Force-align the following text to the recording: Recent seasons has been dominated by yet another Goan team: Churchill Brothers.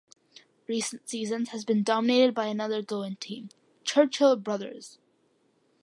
Recent 0.65 1.07
seasons 1.07 1.49
has 1.49 1.63
been 1.63 1.83
dominated 1.83 2.33
by 2.33 2.45
yet 2.45 2.53
another 2.53 2.81
Goan 2.81 3.17
team: 3.17 3.49
Churchill 3.83 4.35
Brothers. 4.35 4.97